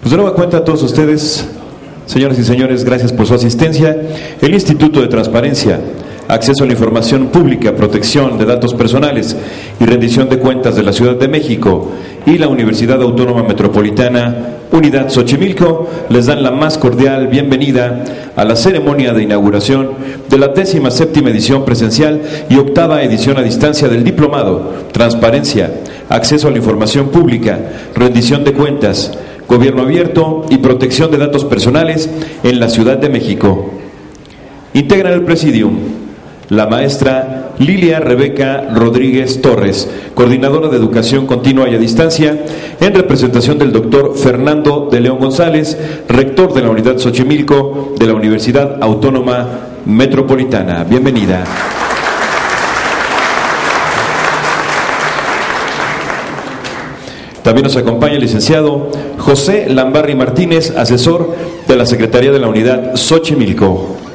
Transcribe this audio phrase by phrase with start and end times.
[0.00, 1.46] Pues de nueva cuenta a todos ustedes,
[2.06, 3.94] señoras y señores, gracias por su asistencia.
[4.40, 5.80] El Instituto de Transparencia,
[6.28, 9.36] Acceso a la Información Pública, Protección de Datos Personales
[9.78, 11.92] y Rendición de Cuentas de la Ciudad de México
[12.26, 18.04] y la Universidad Autónoma Metropolitana Unidad Xochimilco les dan la más cordial bienvenida
[18.34, 19.90] a la ceremonia de inauguración
[20.28, 25.70] de la décima séptima edición presencial y octava edición a distancia del Diplomado Transparencia,
[26.08, 27.58] Acceso a la Información Pública,
[27.94, 29.16] Rendición de Cuentas,
[29.48, 32.10] Gobierno Abierto y Protección de Datos Personales
[32.42, 33.70] en la Ciudad de México.
[34.74, 35.95] Integran el Presidium
[36.48, 42.44] la maestra Lilia Rebeca Rodríguez Torres, coordinadora de Educación Continua y a Distancia,
[42.80, 45.76] en representación del doctor Fernando de León González,
[46.08, 49.46] rector de la Unidad Xochimilco de la Universidad Autónoma
[49.86, 50.84] Metropolitana.
[50.84, 51.44] Bienvenida.
[57.42, 61.34] También nos acompaña el licenciado José Lambarri Martínez, asesor
[61.68, 64.05] de la Secretaría de la Unidad Xochimilco.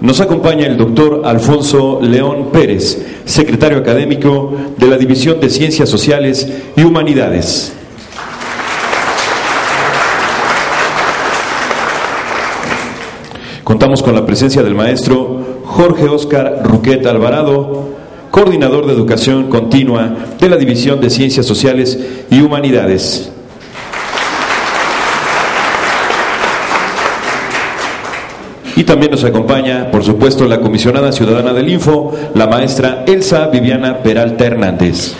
[0.00, 6.50] Nos acompaña el doctor Alfonso León Pérez, secretario académico de la División de Ciencias Sociales
[6.74, 7.74] y Humanidades.
[13.62, 17.90] Contamos con la presencia del maestro Jorge Oscar Ruquet Alvarado,
[18.30, 21.98] coordinador de educación continua de la División de Ciencias Sociales
[22.30, 23.30] y Humanidades.
[28.76, 33.98] Y también nos acompaña, por supuesto, la comisionada ciudadana del Info, la maestra Elsa Viviana
[33.98, 35.14] Peralta Hernández.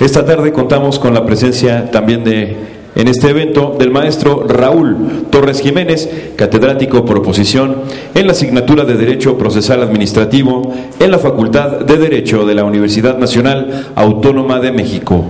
[0.00, 2.56] Esta tarde contamos con la presencia también de,
[2.96, 7.82] en este evento, del maestro Raúl Torres Jiménez, catedrático por oposición
[8.14, 13.16] en la asignatura de Derecho Procesal Administrativo en la Facultad de Derecho de la Universidad
[13.16, 15.24] Nacional Autónoma de México.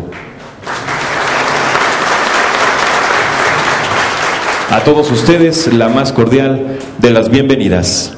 [4.72, 8.14] A todos ustedes la más cordial de las bienvenidas.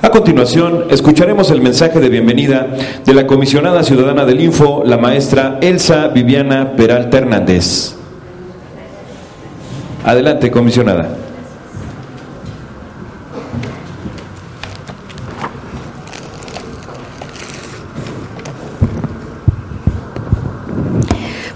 [0.00, 2.68] A continuación, escucharemos el mensaje de bienvenida
[3.04, 7.96] de la comisionada ciudadana del Info, la maestra Elsa Viviana Peralta Hernández.
[10.06, 11.18] Adelante, comisionada.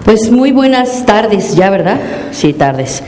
[0.04, 1.98] Pues muy buenas tardes, ya, ¿verdad?
[2.32, 3.02] Sí, tardes.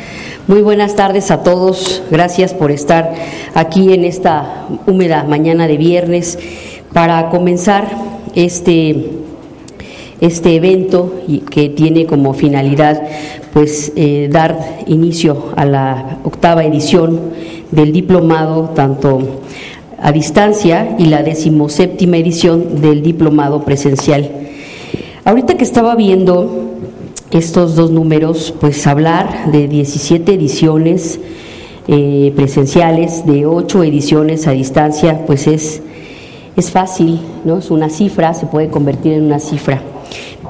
[0.47, 2.03] Muy buenas tardes a todos.
[2.11, 3.15] Gracias por estar
[3.55, 6.39] aquí en esta húmeda mañana de viernes
[6.93, 7.89] para comenzar
[8.35, 9.11] este
[10.21, 13.03] este evento que tiene como finalidad
[13.55, 17.21] pues eh, dar inicio a la octava edición
[17.71, 19.41] del diplomado tanto
[19.99, 24.31] a distancia y la decimoséptima edición del diplomado presencial.
[25.25, 26.64] Ahorita que estaba viendo
[27.35, 31.19] estos dos números, pues hablar de 17 ediciones
[31.89, 35.83] eh, presenciales, de 8 ediciones a distancia, pues es,
[36.57, 37.59] es fácil, ¿no?
[37.59, 39.83] Es una cifra, se puede convertir en una cifra.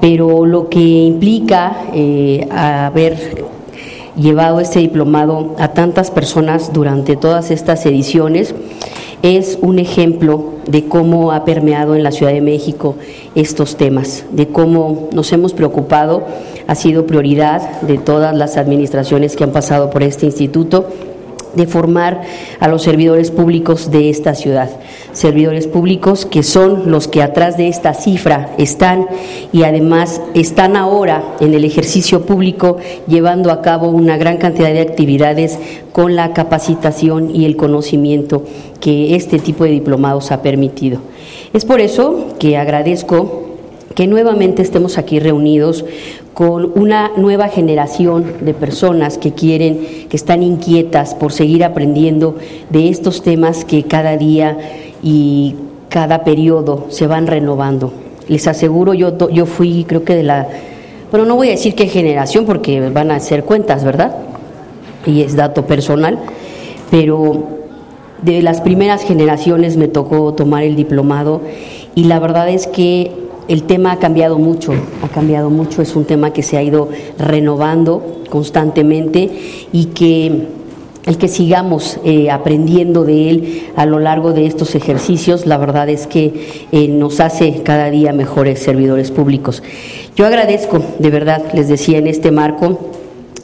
[0.03, 3.47] Pero lo que implica eh, haber
[4.15, 8.55] llevado este diplomado a tantas personas durante todas estas ediciones
[9.22, 12.97] es un ejemplo de cómo ha permeado en la Ciudad de México
[13.34, 16.25] estos temas, de cómo nos hemos preocupado
[16.67, 20.89] ha sido prioridad de todas las administraciones que han pasado por este instituto
[21.55, 22.23] de formar
[22.61, 24.71] a los servidores públicos de esta ciudad.
[25.13, 29.07] Servidores públicos que son los que atrás de esta cifra están
[29.53, 34.81] y además están ahora en el ejercicio público llevando a cabo una gran cantidad de
[34.81, 35.59] actividades
[35.93, 38.45] con la capacitación y el conocimiento
[38.81, 41.01] que este tipo de diplomados ha permitido.
[41.53, 43.45] Es por eso que agradezco
[43.95, 45.84] que nuevamente estemos aquí reunidos
[46.34, 52.36] con una nueva generación de personas que quieren, que están inquietas por seguir aprendiendo
[52.71, 54.59] de estos temas que cada día
[55.03, 55.54] y
[55.89, 57.92] cada periodo se van renovando.
[58.27, 60.48] Les aseguro, yo, yo fui, creo que de la,
[61.13, 64.16] bueno, no voy a decir qué generación porque van a hacer cuentas, ¿verdad?
[65.07, 66.19] Y es dato personal,
[66.91, 67.45] pero
[68.22, 71.42] de las primeras generaciones me tocó tomar el diplomado
[71.95, 73.13] y la verdad es que
[73.49, 76.89] el tema ha cambiado mucho, ha cambiado mucho, es un tema que se ha ido
[77.19, 79.31] renovando constantemente
[79.73, 80.49] y que
[81.07, 85.89] el que sigamos eh, aprendiendo de él a lo largo de estos ejercicios, la verdad
[85.91, 89.63] es que eh, nos hace cada día mejores servidores públicos.
[90.17, 92.79] Yo agradezco, de verdad, les decía en este marco,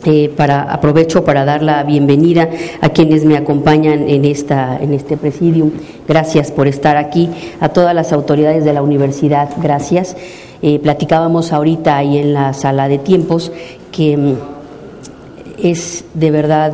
[0.05, 2.49] eh, para aprovecho para dar la bienvenida
[2.81, 5.71] a quienes me acompañan en esta en este presidium.
[6.09, 7.29] Gracias por estar aquí
[7.61, 9.51] a todas las autoridades de la universidad.
[9.63, 10.17] Gracias.
[10.83, 13.51] platicábamos ahorita ahí en la sala de tiempos
[13.91, 14.35] que mm,
[15.63, 16.73] es de verdad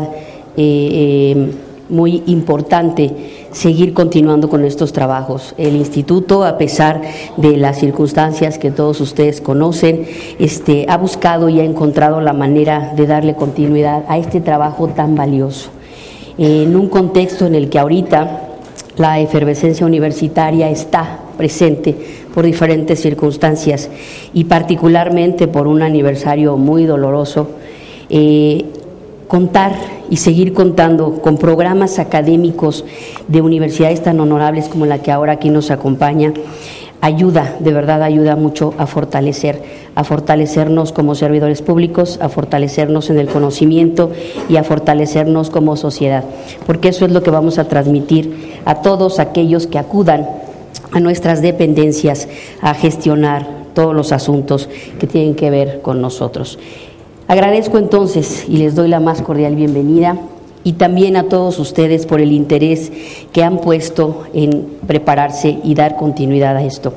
[0.56, 1.52] eh, eh,
[1.88, 5.54] muy importante seguir continuando con estos trabajos.
[5.56, 7.00] El instituto, a pesar
[7.38, 10.06] de las circunstancias que todos ustedes conocen,
[10.38, 15.14] este, ha buscado y ha encontrado la manera de darle continuidad a este trabajo tan
[15.14, 15.70] valioso.
[16.36, 18.42] En un contexto en el que ahorita
[18.98, 21.96] la efervescencia universitaria está presente
[22.34, 23.88] por diferentes circunstancias
[24.34, 27.48] y particularmente por un aniversario muy doloroso,
[28.10, 28.66] eh,
[29.28, 32.84] contar y seguir contando con programas académicos
[33.28, 36.32] de universidades tan honorables como la que ahora aquí nos acompaña,
[37.00, 39.62] ayuda, de verdad ayuda mucho a fortalecer,
[39.94, 44.10] a fortalecernos como servidores públicos, a fortalecernos en el conocimiento
[44.48, 46.24] y a fortalecernos como sociedad,
[46.66, 50.28] porque eso es lo que vamos a transmitir a todos aquellos que acudan
[50.92, 52.28] a nuestras dependencias
[52.60, 54.68] a gestionar todos los asuntos
[54.98, 56.58] que tienen que ver con nosotros.
[57.28, 60.16] Agradezco entonces y les doy la más cordial bienvenida
[60.62, 62.92] y también a todos ustedes por el interés
[63.32, 66.92] que han puesto en prepararse y dar continuidad a esto.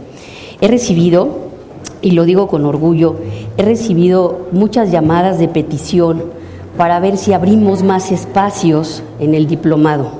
[0.61, 1.29] He recibido,
[2.03, 3.15] y lo digo con orgullo,
[3.57, 6.25] he recibido muchas llamadas de petición
[6.77, 10.11] para ver si abrimos más espacios en el diplomado.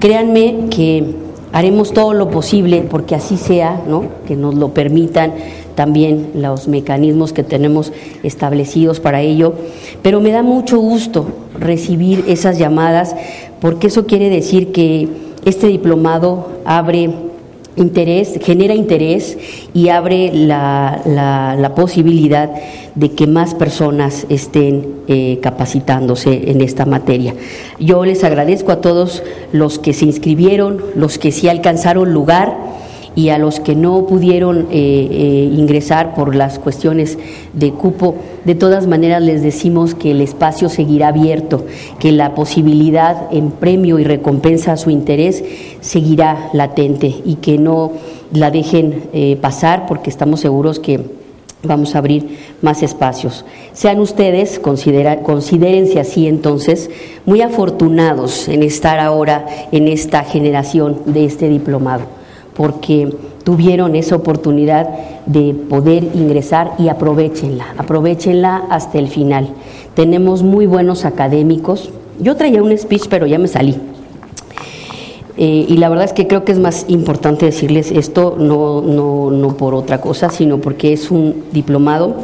[0.00, 1.14] Créanme que
[1.52, 4.04] haremos todo lo posible porque así sea, ¿no?
[4.26, 5.32] que nos lo permitan
[5.74, 7.92] también los mecanismos que tenemos
[8.22, 9.54] establecidos para ello,
[10.02, 11.26] pero me da mucho gusto
[11.58, 13.14] recibir esas llamadas
[13.60, 15.08] porque eso quiere decir que
[15.44, 17.10] este diplomado abre
[17.76, 19.36] interés, genera interés
[19.72, 22.50] y abre la, la, posibilidad
[22.94, 27.34] de que más personas estén eh, capacitándose en esta materia.
[27.80, 29.22] Yo les agradezco a todos
[29.52, 32.56] los que se inscribieron, los que sí alcanzaron lugar
[33.16, 37.18] y a los que no pudieron eh, eh, ingresar por las cuestiones
[37.52, 41.64] de cupo, de todas maneras les decimos que el espacio seguirá abierto,
[41.98, 45.44] que la posibilidad en premio y recompensa a su interés
[45.80, 47.92] seguirá latente y que no
[48.32, 51.00] la dejen eh, pasar porque estamos seguros que
[51.62, 53.44] vamos a abrir más espacios.
[53.72, 56.90] Sean ustedes, considérense así entonces,
[57.24, 62.23] muy afortunados en estar ahora en esta generación de este diplomado
[62.56, 63.14] porque
[63.44, 64.88] tuvieron esa oportunidad
[65.26, 69.48] de poder ingresar y aprovechenla, aprovechenla hasta el final.
[69.94, 71.90] Tenemos muy buenos académicos.
[72.20, 73.76] Yo traía un speech, pero ya me salí.
[75.36, 79.30] Eh, y la verdad es que creo que es más importante decirles esto, no, no,
[79.30, 82.14] no por otra cosa, sino porque es un diplomado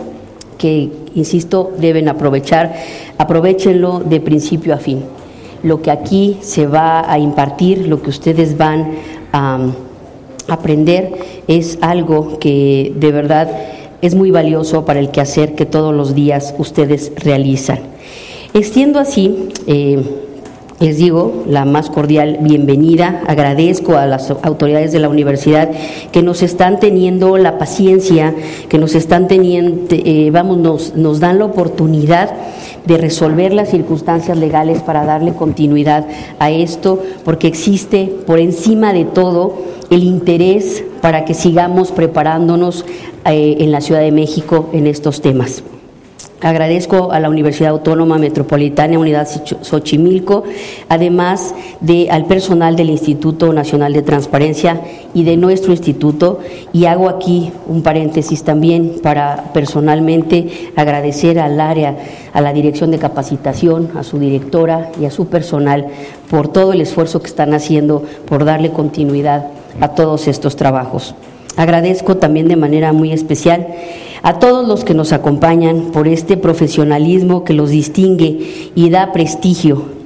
[0.58, 2.74] que, insisto, deben aprovechar.
[3.18, 5.02] Aprovechenlo de principio a fin.
[5.62, 8.92] Lo que aquí se va a impartir, lo que ustedes van
[9.32, 9.58] a
[10.48, 11.12] aprender
[11.48, 13.50] es algo que de verdad
[14.02, 17.80] es muy valioso para el quehacer que todos los días ustedes realizan.
[18.54, 20.02] Extiendo así, eh,
[20.80, 23.22] les digo, la más cordial bienvenida.
[23.26, 25.70] Agradezco a las autoridades de la universidad
[26.10, 28.34] que nos están teniendo la paciencia,
[28.70, 32.30] que nos están teniendo, eh, vamos, nos, nos dan la oportunidad
[32.86, 36.06] de resolver las circunstancias legales para darle continuidad
[36.38, 39.54] a esto, porque existe por encima de todo
[39.90, 42.84] el interés para que sigamos preparándonos
[43.26, 45.62] eh, en la Ciudad de México en estos temas.
[46.42, 49.28] Agradezco a la Universidad Autónoma Metropolitana Unidad
[49.60, 50.44] Xochimilco,
[50.88, 54.80] además de al personal del Instituto Nacional de Transparencia
[55.12, 56.38] y de nuestro instituto,
[56.72, 61.98] y hago aquí un paréntesis también para personalmente agradecer al área,
[62.32, 65.88] a la Dirección de Capacitación, a su directora y a su personal
[66.30, 71.14] por todo el esfuerzo que están haciendo por darle continuidad a todos estos trabajos.
[71.56, 73.66] Agradezco también de manera muy especial
[74.22, 80.00] a todos los que nos acompañan por este profesionalismo que los distingue y da prestigio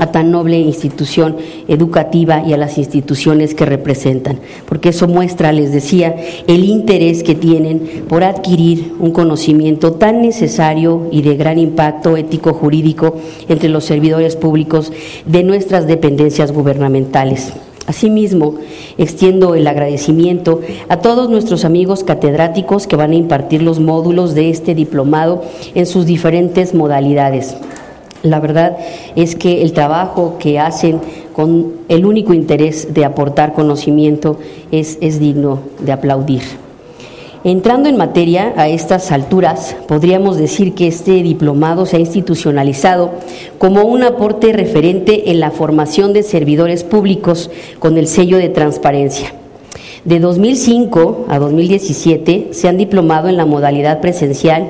[0.00, 1.36] a tan noble institución
[1.68, 7.34] educativa y a las instituciones que representan, porque eso muestra, les decía, el interés que
[7.34, 13.14] tienen por adquirir un conocimiento tan necesario y de gran impacto ético-jurídico
[13.48, 14.90] entre los servidores públicos
[15.26, 17.52] de nuestras dependencias gubernamentales.
[17.90, 18.54] Asimismo,
[18.98, 24.48] extiendo el agradecimiento a todos nuestros amigos catedráticos que van a impartir los módulos de
[24.48, 25.42] este diplomado
[25.74, 27.56] en sus diferentes modalidades.
[28.22, 28.76] La verdad
[29.16, 31.00] es que el trabajo que hacen
[31.32, 34.38] con el único interés de aportar conocimiento
[34.70, 36.42] es, es digno de aplaudir.
[37.42, 43.12] Entrando en materia, a estas alturas, podríamos decir que este diplomado se ha institucionalizado
[43.56, 49.32] como un aporte referente en la formación de servidores públicos con el sello de transparencia.
[50.04, 54.68] De 2005 a 2017 se han diplomado en la modalidad presencial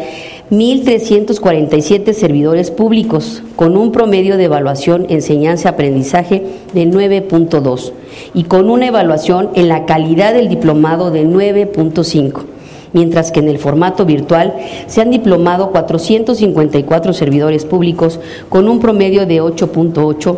[0.52, 7.92] 1.347 servidores públicos con un promedio de evaluación enseñanza-aprendizaje de 9.2
[8.32, 12.49] y con una evaluación en la calidad del diplomado de 9.5
[12.92, 14.54] mientras que en el formato virtual
[14.86, 20.36] se han diplomado 454 servidores públicos con un promedio de 8.8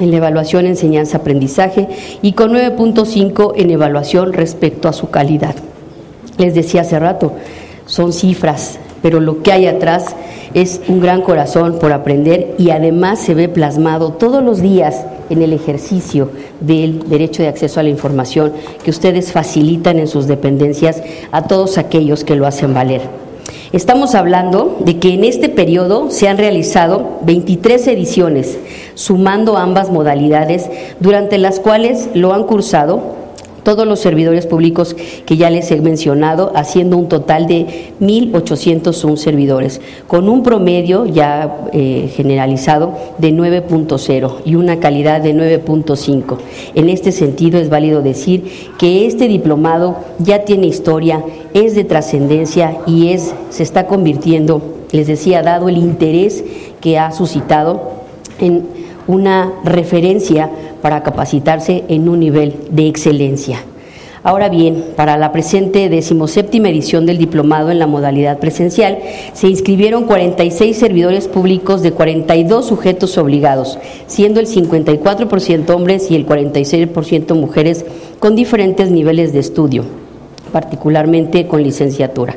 [0.00, 1.88] en la evaluación enseñanza-aprendizaje
[2.22, 5.54] y con 9.5 en evaluación respecto a su calidad.
[6.38, 7.32] Les decía hace rato,
[7.86, 10.16] son cifras, pero lo que hay atrás
[10.54, 15.42] es un gran corazón por aprender y además se ve plasmado todos los días en
[15.42, 18.52] el ejercicio del derecho de acceso a la información
[18.84, 23.00] que ustedes facilitan en sus dependencias a todos aquellos que lo hacen valer.
[23.72, 28.58] Estamos hablando de que en este periodo se han realizado 23 ediciones,
[28.94, 30.68] sumando ambas modalidades,
[31.00, 33.21] durante las cuales lo han cursado
[33.62, 39.80] todos los servidores públicos que ya les he mencionado, haciendo un total de 1.801 servidores,
[40.06, 46.38] con un promedio ya eh, generalizado de 9.0 y una calidad de 9.5.
[46.74, 48.44] En este sentido es válido decir
[48.78, 55.06] que este diplomado ya tiene historia, es de trascendencia y es, se está convirtiendo, les
[55.06, 56.44] decía, dado el interés
[56.80, 58.02] que ha suscitado
[58.38, 58.64] en
[59.06, 60.50] una referencia
[60.82, 63.64] para capacitarse en un nivel de excelencia.
[64.24, 68.98] Ahora bien, para la presente decimoséptima edición del diplomado en la modalidad presencial,
[69.32, 76.24] se inscribieron 46 servidores públicos de 42 sujetos obligados, siendo el 54% hombres y el
[76.24, 77.84] 46% mujeres
[78.20, 79.84] con diferentes niveles de estudio,
[80.52, 82.36] particularmente con licenciatura.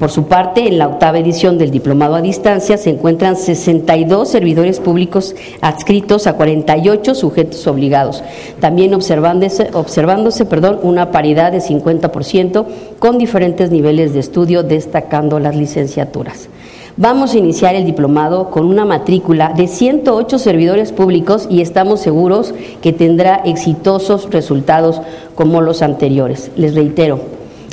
[0.00, 4.80] Por su parte, en la octava edición del Diplomado a Distancia se encuentran 62 servidores
[4.80, 8.24] públicos adscritos a 48 sujetos obligados,
[8.60, 12.64] también observándose, observándose perdón, una paridad de 50%
[12.98, 16.48] con diferentes niveles de estudio, destacando las licenciaturas.
[16.96, 22.54] Vamos a iniciar el diplomado con una matrícula de 108 servidores públicos y estamos seguros
[22.80, 25.02] que tendrá exitosos resultados
[25.34, 26.50] como los anteriores.
[26.56, 27.20] Les reitero,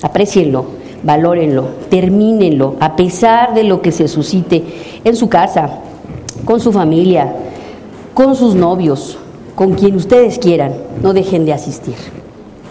[0.03, 0.65] aprecienlo,
[1.03, 4.63] valórenlo, termínenlo, a pesar de lo que se suscite
[5.03, 5.79] en su casa,
[6.45, 7.33] con su familia,
[8.13, 9.17] con sus novios,
[9.55, 11.95] con quien ustedes quieran, no dejen de asistir,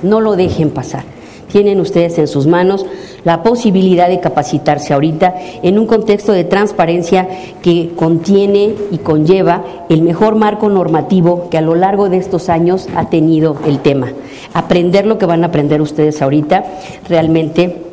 [0.02, 1.04] no lo dejen pasar.
[1.48, 2.84] Tienen ustedes en sus manos
[3.24, 7.28] la posibilidad de capacitarse ahorita en un contexto de transparencia
[7.62, 12.88] que contiene y conlleva el mejor marco normativo que a lo largo de estos años
[12.96, 14.12] ha tenido el tema.
[14.54, 16.64] Aprender lo que van a aprender ustedes ahorita
[17.08, 17.85] realmente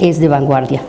[0.00, 0.82] es de vanguardia.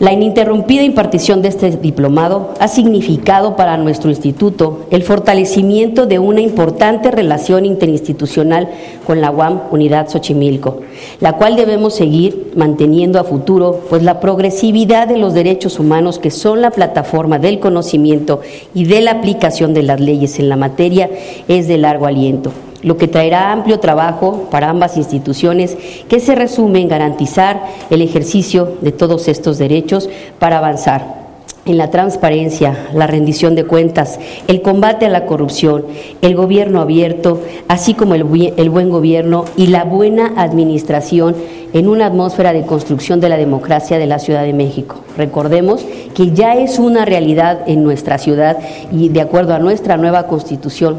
[0.00, 6.40] La ininterrumpida impartición de este diplomado ha significado para nuestro instituto el fortalecimiento de una
[6.40, 8.68] importante relación interinstitucional
[9.06, 10.80] con la UAM Unidad Xochimilco,
[11.20, 16.32] la cual debemos seguir manteniendo a futuro, pues la progresividad de los derechos humanos, que
[16.32, 18.40] son la plataforma del conocimiento
[18.74, 21.08] y de la aplicación de las leyes en la materia,
[21.46, 22.50] es de largo aliento
[22.84, 25.76] lo que traerá amplio trabajo para ambas instituciones
[26.08, 31.24] que se resume en garantizar el ejercicio de todos estos derechos para avanzar
[31.66, 35.86] en la transparencia, la rendición de cuentas, el combate a la corrupción,
[36.20, 41.34] el gobierno abierto, así como el, buen gobierno y la buena administración
[41.72, 44.96] en una atmósfera de construcción de la democracia de la Ciudad de México.
[45.16, 48.58] Recordemos que ya es una realidad en nuestra ciudad
[48.92, 50.98] y de acuerdo a nuestra nueva constitución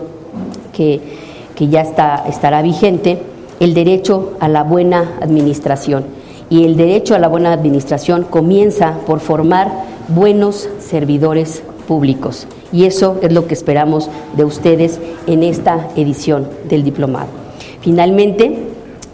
[0.74, 1.00] que
[1.56, 3.20] que ya está, estará vigente,
[3.60, 6.06] el derecho a la buena administración.
[6.50, 9.72] Y el derecho a la buena administración comienza por formar
[10.10, 12.48] buenos servidores públicos.
[12.72, 17.30] Y eso es lo que esperamos de ustedes en esta edición del diplomado.
[17.82, 18.68] Finalmente,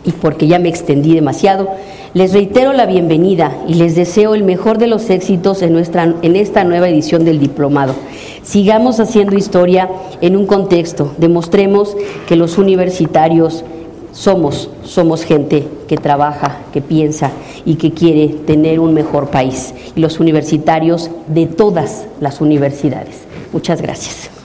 [0.03, 1.69] y porque ya me extendí demasiado,
[2.13, 6.35] les reitero la bienvenida y les deseo el mejor de los éxitos en, nuestra, en
[6.35, 7.95] esta nueva edición del diplomado.
[8.43, 9.89] Sigamos haciendo historia
[10.19, 11.95] en un contexto, demostremos
[12.27, 13.63] que los universitarios
[14.11, 17.31] somos, somos gente que trabaja, que piensa
[17.65, 19.73] y que quiere tener un mejor país.
[19.95, 23.21] Y los universitarios de todas las universidades.
[23.53, 24.40] Muchas gracias.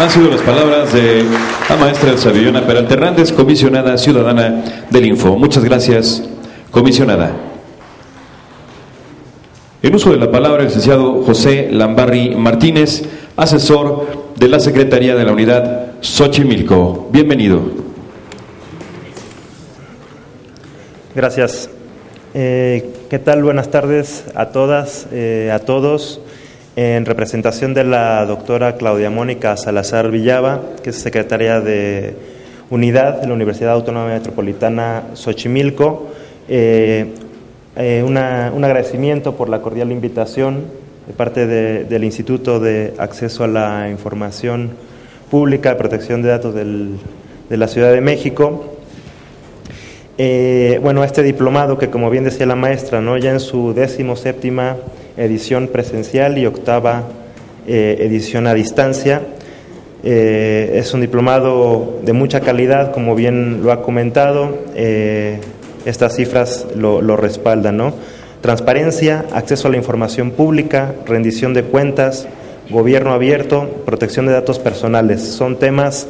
[0.00, 1.24] Han sido las palabras de
[1.68, 5.36] la maestra Sabillona Peralta Hernández, comisionada ciudadana del Info.
[5.36, 6.22] Muchas gracias,
[6.70, 7.32] comisionada.
[9.82, 15.24] En uso de la palabra, el licenciado José Lambarri Martínez, asesor de la Secretaría de
[15.24, 17.08] la Unidad Xochimilco.
[17.10, 17.60] Bienvenido.
[21.12, 21.70] Gracias.
[22.34, 23.42] Eh, ¿Qué tal?
[23.42, 26.20] Buenas tardes a todas, eh, a todos.
[26.80, 32.14] En representación de la doctora Claudia Mónica Salazar Villaba, que es secretaria de
[32.70, 36.06] Unidad de la Universidad Autónoma Metropolitana Xochimilco,
[36.48, 37.06] eh,
[38.06, 40.66] un agradecimiento por la cordial invitación
[41.08, 44.70] de parte del Instituto de Acceso a la Información
[45.32, 48.78] Pública Protección de Datos de la Ciudad de México
[50.20, 53.16] eh, bueno, este diplomado que como bien decía la maestra, ¿no?
[53.18, 54.76] ya en su décimo séptima
[55.18, 57.04] edición presencial y octava
[57.66, 59.20] eh, edición a distancia,
[60.02, 64.56] eh, es un diplomado de mucha calidad, como bien lo ha comentado,
[65.84, 67.94] estas cifras lo, respaldan, ¿no?
[68.40, 72.28] Transparencia, acceso a la información pública, rendición de cuentas,
[72.70, 75.22] gobierno abierto, protección de datos personales.
[75.22, 76.06] Son temas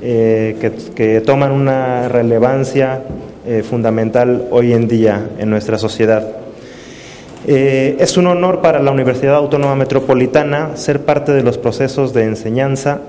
[0.00, 3.02] que, toman una relevancia
[3.46, 6.39] eh, fundamental hoy en día en nuestra sociedad.
[7.52, 12.22] Eh, es un honor para la Universidad Autónoma Metropolitana ser parte de los procesos de
[12.22, 13.00] enseñanza,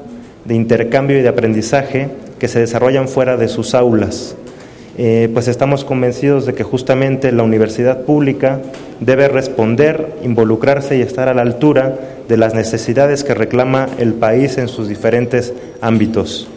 [0.45, 4.35] de intercambio y de aprendizaje que se desarrollan fuera de sus aulas.
[4.97, 8.61] Eh, pues estamos convencidos de que justamente la universidad pública
[8.99, 14.57] debe responder, involucrarse y estar a la altura de las necesidades que reclama el país
[14.57, 16.47] en sus diferentes ámbitos.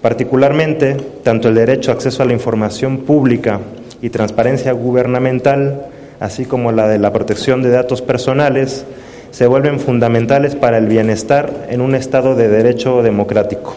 [0.00, 3.60] Particularmente, tanto el derecho a acceso a la información pública
[4.00, 5.91] y transparencia gubernamental,
[6.22, 8.84] así como la de la protección de datos personales,
[9.32, 13.74] se vuelven fundamentales para el bienestar en un Estado de derecho democrático.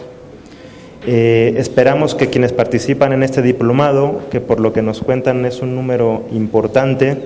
[1.06, 5.60] Eh, esperamos que quienes participan en este diplomado, que por lo que nos cuentan es
[5.60, 7.16] un número importante,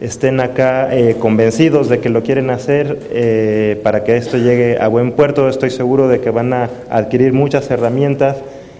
[0.00, 4.88] estén acá eh, convencidos de que lo quieren hacer eh, para que esto llegue a
[4.88, 5.48] buen puerto.
[5.48, 8.36] Estoy seguro de que van a adquirir muchas herramientas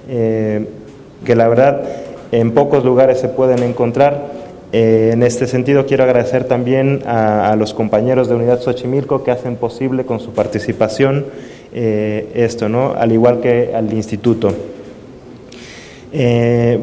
[0.06, 1.82] que la verdad
[2.30, 4.35] en pocos lugares se pueden encontrar.
[4.72, 10.04] En este sentido quiero agradecer también a, los compañeros de Unidad Xochimilco que hacen posible
[10.04, 11.26] con su participación
[11.72, 12.94] esto, ¿no?
[12.94, 14.52] al igual que al instituto.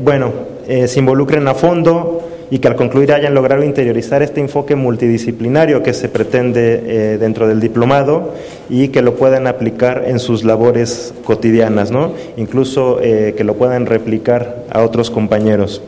[0.03, 0.31] bueno,
[0.67, 5.91] se involucren a fondo, y que al concluir hayan logrado interiorizar este enfoque multidisciplinario que
[5.91, 8.35] se pretende eh, dentro del diplomado
[8.69, 12.13] y que lo puedan aplicar en sus labores cotidianas, ¿no?
[12.37, 15.81] incluso eh, que lo puedan replicar a otros compañeros.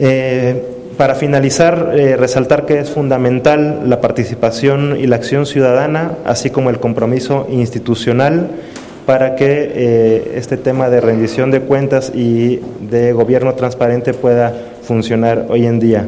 [0.00, 6.70] Eh, para finalizar, resaltar que es fundamental la participación y la acción ciudadana, así como
[6.70, 8.50] el compromiso institucional
[9.06, 15.66] para que este tema de rendición de cuentas y de gobierno transparente pueda funcionar hoy
[15.66, 16.06] en día.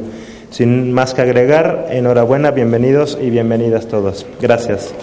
[0.50, 4.24] Sin más que agregar, enhorabuena, bienvenidos y bienvenidas todos.
[4.40, 4.94] Gracias.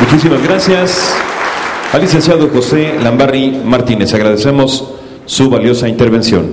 [0.00, 1.14] Muchísimas gracias
[1.92, 4.12] al licenciado José Lambarri Martínez.
[4.14, 4.94] Agradecemos
[5.28, 6.46] su valiosa intervención.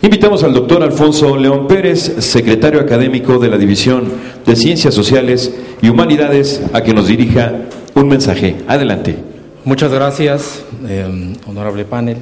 [0.00, 4.04] Invitamos al doctor Alfonso León Pérez, secretario académico de la División
[4.46, 7.52] de Ciencias Sociales y Humanidades, a que nos dirija
[7.94, 8.56] un mensaje.
[8.68, 9.16] Adelante.
[9.64, 12.16] Muchas gracias, em, honorable panel.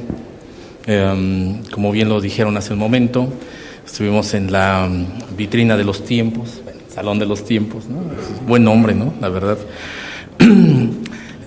[0.87, 3.29] Em, como bien lo dijeron hace un momento,
[3.87, 5.05] estuvimos en la em,
[5.37, 7.98] vitrina de los tiempos, Salón de los Tiempos, ¿no?
[8.46, 9.12] buen nombre, ¿no?
[9.20, 9.59] La verdad.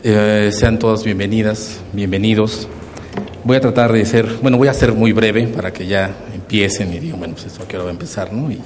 [0.03, 2.67] Eh, sean todas bienvenidas, bienvenidos.
[3.43, 6.93] Voy a tratar de ser, bueno, voy a ser muy breve para que ya empiecen
[6.93, 8.51] y digan, bueno, pues esto quiero empezar, ¿no?
[8.51, 8.59] Y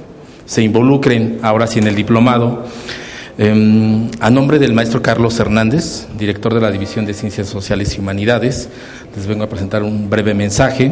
[0.46, 2.66] se involucren ahora sí en el diplomado.
[3.38, 8.00] Em, a nombre del maestro Carlos Hernández, director de la División de Ciencias Sociales y
[8.00, 8.70] Humanidades,
[9.16, 10.92] les vengo a presentar un breve mensaje.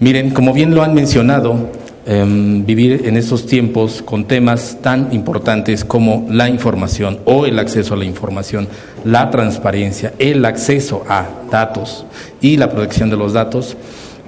[0.00, 1.70] Miren, como bien lo han mencionado,
[2.08, 7.94] em, vivir en estos tiempos con temas tan importantes como la información o el acceso
[7.94, 8.66] a la información,
[9.04, 12.06] la transparencia, el acceso a datos
[12.40, 13.76] y la protección de los datos,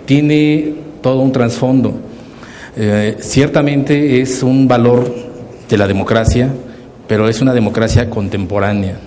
[0.05, 1.95] tiene todo un trasfondo.
[2.77, 5.13] Eh, ciertamente es un valor
[5.69, 6.51] de la democracia,
[7.09, 9.01] pero es una democracia contemporánea.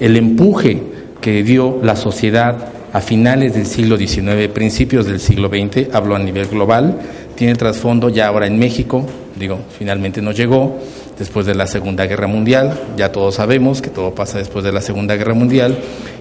[0.00, 0.80] El empuje
[1.20, 6.18] que dio la sociedad a finales del siglo XIX, principios del siglo XX, hablo a
[6.18, 6.98] nivel global,
[7.36, 10.78] tiene trasfondo ya ahora en México, digo, finalmente nos llegó
[11.18, 14.80] después de la Segunda Guerra Mundial, ya todos sabemos que todo pasa después de la
[14.80, 15.78] Segunda Guerra Mundial,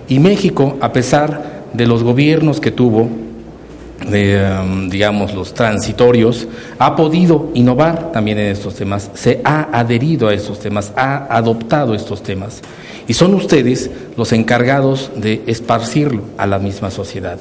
[0.07, 3.09] y México, a pesar de los gobiernos que tuvo,
[4.03, 6.47] Um, digamos, los transitorios,
[6.77, 11.95] ha podido innovar también en estos temas, se ha adherido a estos temas, ha adoptado
[11.95, 12.61] estos temas.
[13.07, 17.39] Y son ustedes los encargados de esparcirlo a la misma sociedad.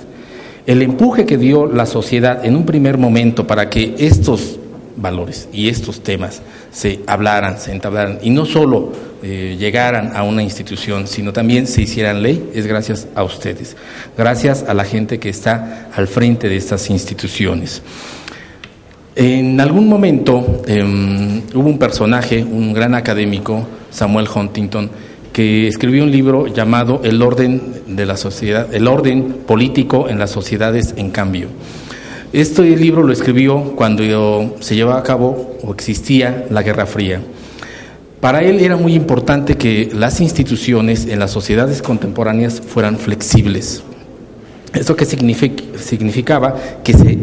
[0.66, 4.58] El empuje que dio la sociedad en un primer momento para que estos
[4.96, 6.40] valores y estos temas
[6.72, 11.82] se hablaran, se entablaran y no solo eh, llegaran a una institución, sino también se
[11.82, 13.76] hicieran ley, es gracias a ustedes,
[14.16, 17.82] gracias a la gente que está al frente de estas instituciones.
[19.16, 24.90] En algún momento em, hubo un personaje, un gran académico, Samuel Huntington,
[25.34, 30.30] que escribió un libro llamado El orden de la sociedad, el orden político en las
[30.30, 31.48] sociedades en cambio.
[32.32, 37.20] Este libro lo escribió cuando se llevaba a cabo o existía la Guerra Fría.
[38.20, 43.82] Para él era muy importante que las instituciones en las sociedades contemporáneas fueran flexibles.
[44.72, 46.56] ¿Esto qué significaba?
[46.84, 47.18] Que se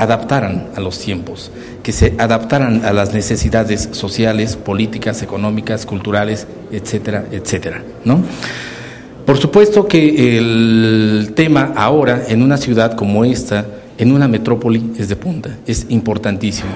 [0.00, 1.50] adaptaran a los tiempos,
[1.82, 8.22] que se adaptaran a las necesidades sociales, políticas, económicas, culturales, etcétera, etcétera, ¿no?
[9.26, 13.66] Por supuesto que el tema ahora en una ciudad como esta,
[13.98, 16.70] en una metrópoli, es de punta, es importantísimo.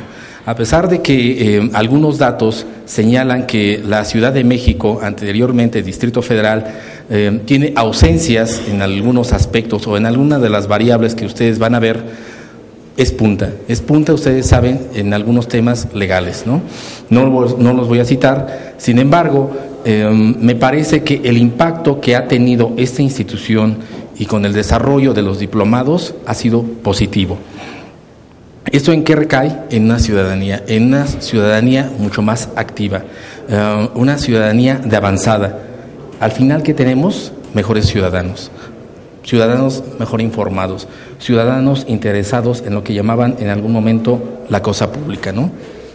[0.47, 6.21] A pesar de que eh, algunos datos señalan que la Ciudad de México, anteriormente Distrito
[6.21, 6.67] Federal,
[7.09, 11.75] eh, tiene ausencias en algunos aspectos o en alguna de las variables que ustedes van
[11.75, 12.05] a ver,
[12.97, 13.53] es punta.
[13.69, 16.63] Es punta, ustedes saben, en algunos temas legales, ¿no?
[17.11, 17.29] No,
[17.73, 18.75] los voy a citar.
[18.79, 19.51] Sin embargo,
[19.85, 23.79] em, me parece que el impacto que ha tenido esta institución
[24.17, 27.37] y con el desarrollo de los diplomados ha sido positivo.
[28.71, 29.59] ¿Esto en qué recae?
[29.71, 33.03] En una ciudadanía, en una ciudadanía mucho más activa,
[33.49, 35.59] em, una ciudadanía de avanzada.
[36.21, 37.33] Al final, ¿qué tenemos?
[37.55, 38.51] Mejores ciudadanos
[39.25, 40.87] ciudadanos mejor informados,
[41.19, 45.51] ciudadanos interesados en lo que llamaban en algún momento la cosa pública, ¿no?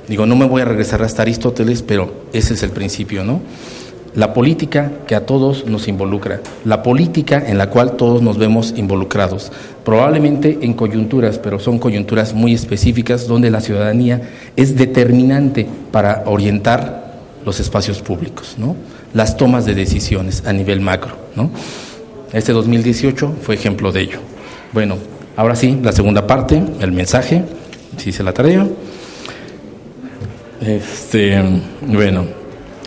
[0.08, 3.42] Digo, no me voy a regresar hasta Aristóteles, pero ese es el principio, ¿no?
[4.15, 8.74] La política que a todos nos involucra, la política en la cual todos nos vemos
[8.76, 9.52] involucrados,
[9.86, 14.22] probablemente en coyunturas, pero son coyunturas muy específicas donde la ciudadanía
[14.56, 18.76] es determinante para orientar los espacios públicos, ¿no?
[19.13, 21.52] Las tomas de decisiones a nivel macro, ¿no?
[22.34, 24.20] Este 2018 fue ejemplo de ello.
[24.72, 24.98] Bueno,
[25.36, 27.44] ahora sí, la segunda parte, el mensaje,
[27.98, 28.68] si se la tarea.
[30.62, 31.42] Este,
[31.82, 32.26] bueno,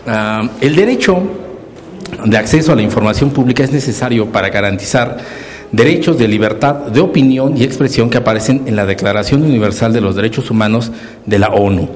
[0.07, 1.21] ah, el derecho
[2.23, 5.17] de acceso a la información pública es necesario para garantizar
[5.71, 10.15] derechos de libertad de opinión y expresión que aparecen en la Declaración Universal de los
[10.15, 10.91] Derechos Humanos
[11.25, 11.89] de la ONU.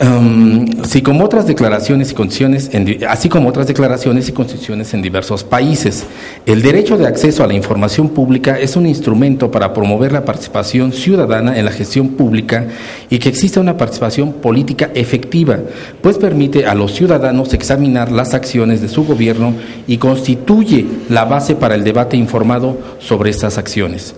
[0.00, 5.42] Así como otras declaraciones y constituciones, en, así como otras declaraciones y constituciones en diversos
[5.42, 6.06] países.
[6.46, 10.92] El derecho de acceso a la información pública es un instrumento para promover la participación
[10.92, 12.68] ciudadana en la gestión pública
[13.10, 15.58] y que exista una participación política efectiva,
[16.00, 19.54] pues permite a los ciudadanos examinar las acciones de su gobierno
[19.88, 24.14] y constituye la base para el debate informado sobre estas acciones.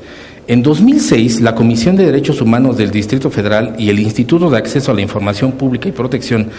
[0.50, 4.90] En 2006, la Comisión de Derechos Humanos del Distrito Federal y el Instituto de Acceso
[4.90, 6.50] a la Información Pública y Protección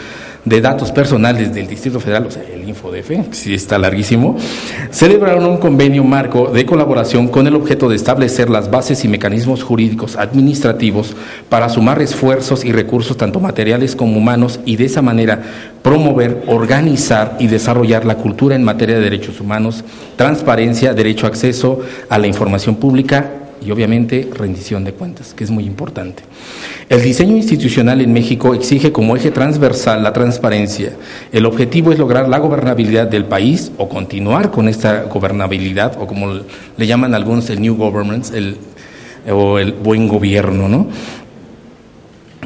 [0.46, 4.38] de Datos Personales del Distrito Federal, o sea, el InfoDF, sí está larguísimo,
[4.92, 9.62] celebraron un convenio marco de colaboración con el objeto de establecer las bases y mecanismos
[9.62, 11.14] jurídicos administrativos
[11.50, 15.42] para sumar esfuerzos y recursos tanto materiales como humanos y de esa manera
[15.82, 19.84] promover, organizar y desarrollar la cultura en materia de derechos humanos,
[20.16, 25.52] transparencia, derecho a acceso a la información pública y obviamente rendición de cuentas, que es
[25.52, 26.24] muy importante.
[26.90, 30.94] El diseño institucional en México exige como eje transversal la transparencia.
[31.32, 36.42] El objetivo es lograr la gobernabilidad del país o continuar con esta gobernabilidad, o como
[36.78, 38.58] le llaman algunos el New Government, el,
[39.32, 40.88] o el buen gobierno, ¿no?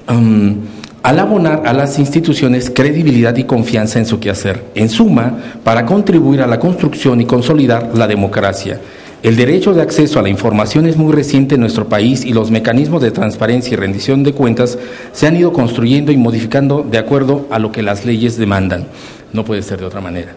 [0.08, 0.58] Um,
[1.01, 6.41] al abonar a las instituciones credibilidad y confianza en su quehacer, en suma, para contribuir
[6.41, 8.82] a la construcción y consolidar la democracia.
[9.25, 12.51] El derecho de acceso a la información es muy reciente en nuestro país y los
[12.51, 14.77] mecanismos de transparencia y rendición de cuentas
[15.13, 18.85] se han ido construyendo y modificando de acuerdo a lo que las leyes demandan.
[19.33, 20.35] No puede ser de otra manera.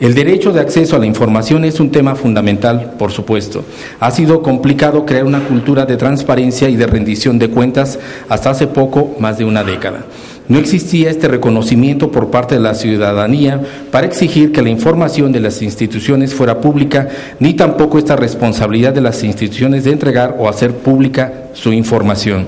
[0.00, 3.64] El derecho de acceso a la información es un tema fundamental, por supuesto.
[4.00, 8.66] Ha sido complicado crear una cultura de transparencia y de rendición de cuentas hasta hace
[8.66, 10.04] poco, más de una década.
[10.48, 15.40] No existía este reconocimiento por parte de la ciudadanía para exigir que la información de
[15.40, 17.08] las instituciones fuera pública,
[17.40, 22.46] ni tampoco esta responsabilidad de las instituciones de entregar o hacer pública su información.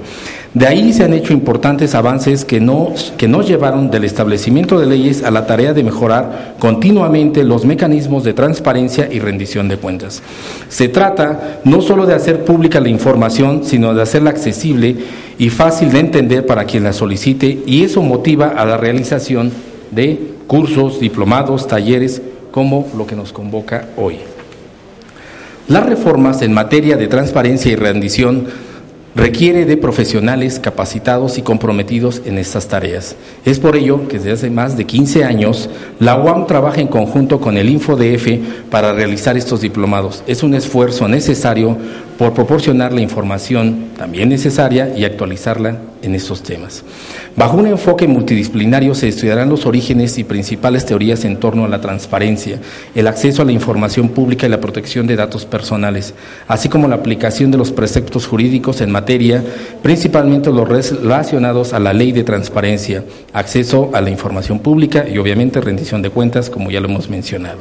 [0.58, 3.14] De ahí se han hecho importantes avances que nos,
[3.46, 9.08] llevaron del establecimiento de leyes a la tarea de mejorar continuamente los mecanismos de transparencia
[9.08, 10.20] y rendición de cuentas.
[10.68, 14.96] Se trata no solo de hacer pública la información, sino de hacerla accesible
[15.38, 19.52] y fácil de entender para quien la solicite y eso motiva a la realización
[19.92, 20.18] de
[20.48, 24.16] cursos, diplomados, talleres, como lo que nos convoca hoy.
[25.68, 28.67] Las reformas en materia de transparencia y rendición
[29.18, 33.16] requiere de profesionales capacitados y comprometidos en estas tareas.
[33.44, 37.40] Es por ello que desde hace más de 15 años la UAM trabaja en conjunto
[37.40, 40.22] con el InfoDF para realizar estos diplomados.
[40.28, 41.76] Es un esfuerzo necesario
[42.16, 46.84] por proporcionar la información también necesaria y actualizarla en estos temas.
[47.36, 51.80] Bajo un enfoque multidisciplinario se estudiarán los orígenes y principales teorías en torno a la
[51.80, 52.58] transparencia,
[52.94, 56.14] el acceso a la información pública y la protección de datos personales,
[56.48, 59.07] así como la aplicación de los preceptos jurídicos en materia,
[59.82, 65.60] principalmente los relacionados a la ley de transparencia, acceso a la información pública y obviamente
[65.60, 67.60] rendición de cuentas, como ya lo hemos mencionado.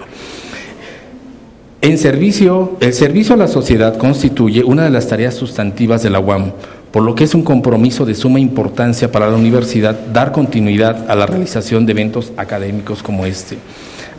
[1.81, 6.19] En servicio, el servicio a la sociedad constituye una de las tareas sustantivas de la
[6.19, 6.51] UAM,
[6.91, 11.15] por lo que es un compromiso de suma importancia para la universidad dar continuidad a
[11.15, 13.57] la realización de eventos académicos como este.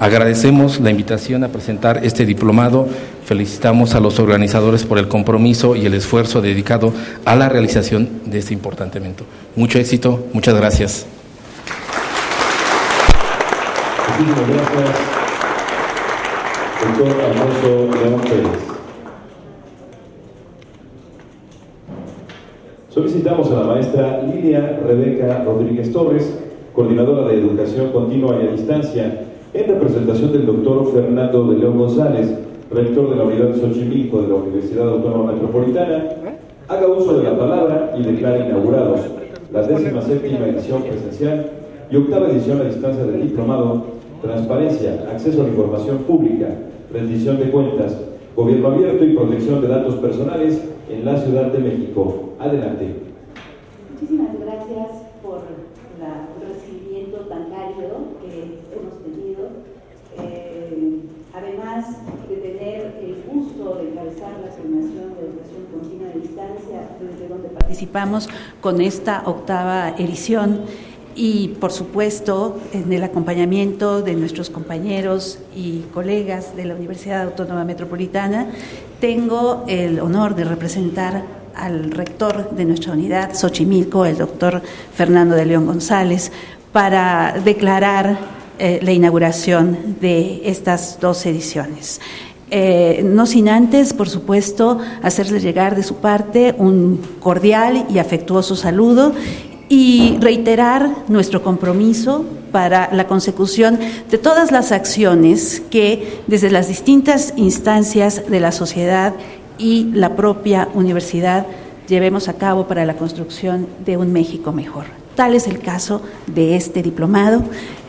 [0.00, 2.86] Agradecemos la invitación a presentar este diplomado,
[3.24, 6.92] felicitamos a los organizadores por el compromiso y el esfuerzo dedicado
[7.24, 9.24] a la realización de este importante evento.
[9.56, 11.06] Mucho éxito, muchas gracias.
[16.80, 18.58] Doctor Alfonso León Pérez.
[22.88, 26.38] Solicitamos a la maestra Lilia Rebeca Rodríguez Torres,
[26.72, 32.34] coordinadora de Educación Continua y a Distancia, en representación del doctor Fernando de León González,
[32.70, 36.04] rector de la Unidad Xochimilco de la Universidad Autónoma Metropolitana,
[36.68, 39.00] haga uso de la palabra y declare inaugurados
[39.52, 41.50] la décima séptima edición presencial
[41.90, 46.48] y octava edición a distancia del diplomado Transparencia, acceso a la información pública,
[46.92, 47.96] rendición de cuentas,
[48.34, 52.30] gobierno abierto y protección de datos personales en la Ciudad de México.
[52.40, 52.96] Adelante.
[53.92, 54.88] Muchísimas gracias
[55.22, 59.48] por el recibimiento tan cálido que hemos tenido.
[60.18, 61.00] Eh,
[61.32, 61.86] además
[62.28, 67.48] de tener el gusto de encabezar la formación de educación continua de distancia, desde donde
[67.48, 68.28] participamos
[68.60, 70.62] con esta octava edición
[71.14, 77.64] y por supuesto en el acompañamiento de nuestros compañeros y colegas de la Universidad Autónoma
[77.64, 78.46] Metropolitana,
[79.00, 84.62] tengo el honor de representar al rector de nuestra unidad, Xochimilco, el doctor
[84.94, 86.30] Fernando de León González,
[86.72, 88.16] para declarar
[88.60, 92.00] eh, la inauguración de estas dos ediciones.
[92.50, 98.56] Eh, no sin antes, por supuesto, hacerles llegar de su parte un cordial y afectuoso
[98.56, 99.12] saludo
[99.68, 103.78] y reiterar nuestro compromiso para la consecución
[104.10, 109.12] de todas las acciones que desde las distintas instancias de la sociedad
[109.58, 111.46] y la propia universidad
[111.86, 114.84] llevemos a cabo para la construcción de un México mejor.
[115.14, 117.42] Tal es el caso de este diplomado,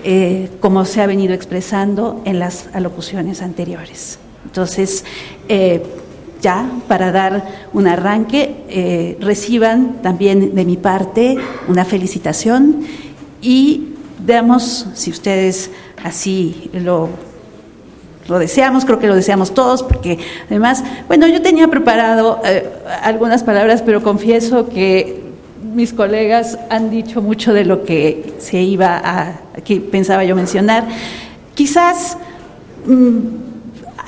[0.03, 4.19] eh, como se ha venido expresando en las alocuciones anteriores.
[4.45, 5.05] Entonces,
[5.47, 5.83] eh,
[6.41, 12.85] ya para dar un arranque, eh, reciban también de mi parte una felicitación
[13.41, 15.71] y veamos si ustedes
[16.03, 17.09] así lo,
[18.27, 22.69] lo deseamos, creo que lo deseamos todos, porque además, bueno, yo tenía preparado eh,
[23.03, 25.23] algunas palabras, pero confieso que
[25.73, 30.87] mis colegas han dicho mucho de lo que se iba a, que pensaba yo mencionar.
[31.53, 32.17] Quizás...
[32.85, 33.48] Mm,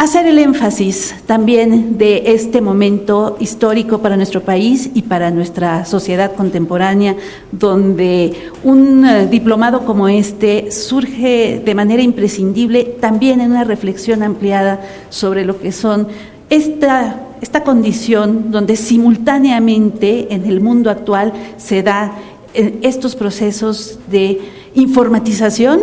[0.02, 6.34] hacer el énfasis también de este momento histórico para nuestro país y para nuestra sociedad
[6.34, 7.16] contemporánea,
[7.52, 8.34] donde
[8.64, 15.46] un eh, diplomado como este surge de manera imprescindible también en una reflexión ampliada sobre
[15.46, 16.08] lo que son
[16.50, 22.14] esta, esta condición donde simultáneamente en el mundo actual se da
[22.56, 24.42] eh, estos procesos de
[24.74, 25.82] informatización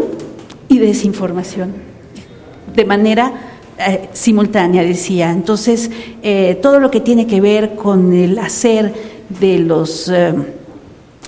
[0.69, 1.73] y desinformación
[2.75, 3.48] de manera
[3.79, 5.31] eh, simultánea, decía.
[5.31, 5.91] Entonces,
[6.23, 8.93] eh, todo lo que tiene que ver con el hacer
[9.41, 10.35] de los, eh,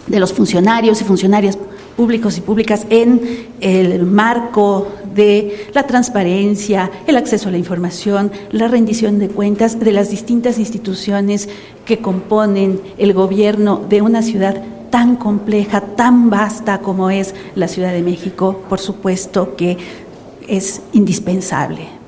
[0.07, 1.57] de los funcionarios y funcionarias
[1.97, 8.69] públicos y públicas en el marco de la transparencia, el acceso a la información, la
[8.69, 11.49] rendición de cuentas de las distintas instituciones
[11.85, 14.61] que componen el gobierno de una ciudad
[14.91, 19.79] tan compleja, tan vasta como es la Ciudad de México, por supuesto que
[20.49, 22.00] es indispensable.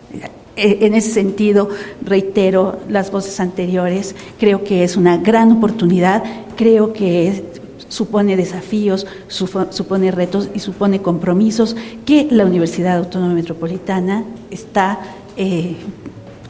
[0.63, 1.71] Eh, en ese sentido,
[2.05, 6.23] reitero las voces anteriores, creo que es una gran oportunidad,
[6.57, 7.43] creo que
[7.89, 11.75] supone desafíos, supone retos y supone compromisos
[12.07, 15.01] que la Universidad Autónoma Metropolitana está
[15.37, 15.75] eh,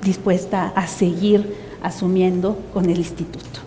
[0.05, 3.61] dispuesta a seguir asumiendo con el instituto.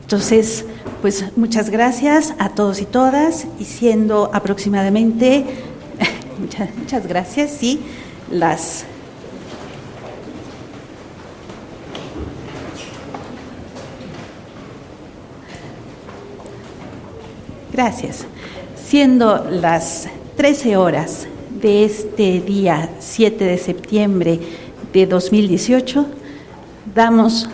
[0.00, 0.64] Entonces,
[1.02, 5.44] pues muchas gracias a todos y todas, y siendo aproximadamente,
[6.40, 7.80] muchas, muchas gracias, sí,
[8.30, 8.86] las
[17.72, 18.26] Gracias.
[18.74, 21.26] Siendo las 13 horas
[21.60, 24.40] de este día 7 de septiembre
[24.92, 26.06] de 2018,
[26.94, 27.48] damos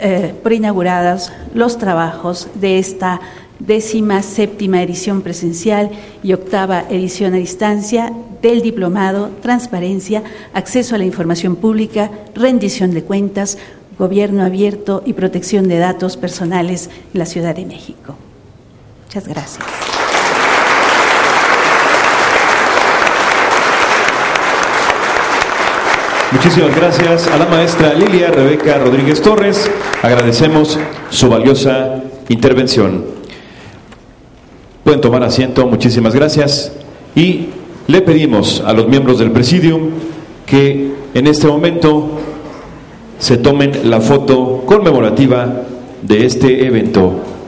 [0.00, 3.20] eh, por inaugurados los trabajos de esta
[3.60, 5.90] décima séptima edición presencial
[6.22, 10.22] y octava edición a distancia del diplomado Transparencia,
[10.54, 13.58] Acceso a la Información Pública, Rendición de Cuentas,
[13.98, 18.16] Gobierno Abierto y Protección de Datos Personales en la Ciudad de México.
[19.10, 19.66] Muchas gracias.
[26.30, 29.68] Muchísimas gracias a la maestra Lilia Rebeca Rodríguez Torres.
[30.00, 30.78] Agradecemos
[31.10, 33.04] su valiosa intervención.
[34.84, 36.70] Pueden tomar asiento, muchísimas gracias.
[37.16, 37.46] Y
[37.88, 39.90] le pedimos a los miembros del presidium
[40.46, 42.20] que en este momento
[43.18, 45.62] se tomen la foto conmemorativa
[46.00, 47.39] de este evento.